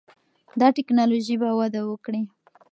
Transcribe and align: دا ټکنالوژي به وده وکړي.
دا 0.59 0.67
ټکنالوژي 0.77 1.35
به 1.41 1.49
وده 1.59 1.81
وکړي. 1.85 2.21